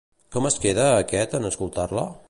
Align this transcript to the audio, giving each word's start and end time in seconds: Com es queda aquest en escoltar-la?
Com 0.35 0.47
es 0.49 0.57
queda 0.63 0.87
aquest 1.03 1.37
en 1.41 1.47
escoltar-la? 1.51 2.11